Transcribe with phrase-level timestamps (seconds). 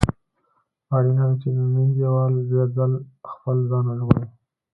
[0.95, 2.91] اړینه ده چې دننی دېوال بیا ځل
[3.31, 4.25] خپل ځان ورغوي.